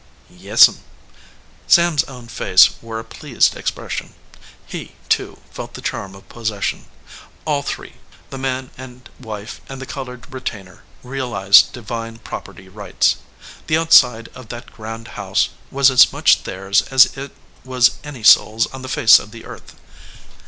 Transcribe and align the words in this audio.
"Yes 0.31 0.67
m." 0.67 0.79
Sam 1.67 1.93
s 1.93 2.03
own 2.05 2.27
face 2.27 2.71
wore 2.81 2.97
a 2.97 3.03
pleased 3.03 3.55
ex 3.55 3.69
pression. 3.69 4.15
He, 4.65 4.93
too, 5.09 5.37
felt 5.51 5.75
the 5.75 5.81
charm 5.81 6.15
of 6.15 6.27
possession. 6.27 6.85
All 7.45 7.61
three, 7.61 7.93
the 8.31 8.39
man 8.39 8.71
and 8.79 9.07
wife 9.19 9.61
and 9.69 9.79
the 9.79 9.85
colored 9.85 10.33
re 10.33 10.41
tainer, 10.41 10.79
realized 11.03 11.71
divine 11.73 12.17
property 12.17 12.67
rights. 12.67 13.17
The 13.67 13.77
out 13.77 13.93
side 13.93 14.29
of 14.33 14.47
that 14.49 14.73
grand 14.73 15.09
house 15.09 15.49
was 15.69 15.91
as 15.91 16.11
much 16.11 16.45
theirs 16.45 16.81
as 16.89 17.15
it 17.15 17.31
was 17.63 17.91
any 18.03 18.23
soul 18.23 18.55
s 18.55 18.65
on 18.73 18.81
the 18.81 18.89
face 18.89 19.19
of 19.19 19.29
the 19.29 19.45
earth. 19.45 19.75